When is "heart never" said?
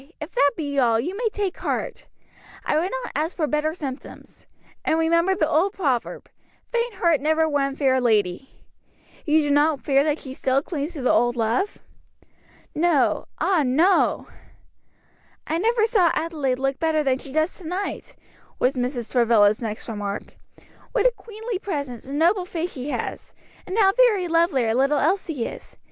6.95-7.47